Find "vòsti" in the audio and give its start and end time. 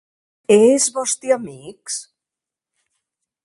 0.95-1.35